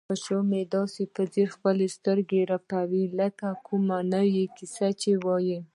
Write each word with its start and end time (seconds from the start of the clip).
پیشو 0.09 0.37
مې 0.49 0.61
داسې 0.75 1.03
په 1.13 1.21
ځیر 1.33 1.47
خپلې 1.55 1.87
سترګې 1.97 2.41
رپوي 2.51 3.03
لکه 3.19 3.47
د 3.55 3.57
کومې 3.67 3.97
نوې 4.13 4.43
کیسې 4.57 5.13
ویل. 5.25 5.61